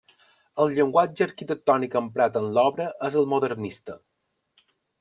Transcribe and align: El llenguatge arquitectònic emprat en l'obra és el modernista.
El 0.63 0.71
llenguatge 0.77 1.23
arquitectònic 1.25 1.99
emprat 2.01 2.41
en 2.43 2.49
l'obra 2.57 2.89
és 3.11 3.21
el 3.21 3.31
modernista. 3.35 3.99